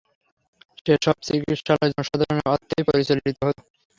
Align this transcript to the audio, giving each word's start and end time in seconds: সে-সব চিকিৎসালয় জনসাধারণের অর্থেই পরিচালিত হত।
সে-সব 0.79 1.15
চিকিৎসালয় 1.25 1.91
জনসাধারণের 1.91 2.51
অর্থেই 2.53 2.87
পরিচালিত 2.89 3.25
হত। 3.39 3.57